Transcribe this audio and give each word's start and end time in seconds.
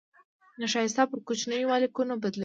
نشایسته 0.63 1.01
پر 1.09 1.19
کوچنيو 1.27 1.69
مالیکولونو 1.71 2.15
بدلوي. 2.23 2.39